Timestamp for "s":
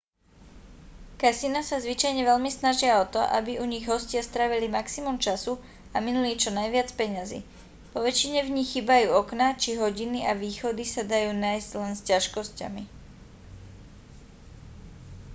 11.95-12.01